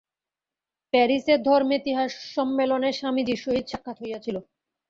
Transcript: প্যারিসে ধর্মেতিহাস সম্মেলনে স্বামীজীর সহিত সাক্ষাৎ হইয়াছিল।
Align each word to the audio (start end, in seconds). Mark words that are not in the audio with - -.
প্যারিসে 0.93 1.35
ধর্মেতিহাস 1.47 2.11
সম্মেলনে 2.35 2.89
স্বামীজীর 2.99 3.39
সহিত 3.43 3.65
সাক্ষাৎ 3.71 3.97
হইয়াছিল। 4.01 4.35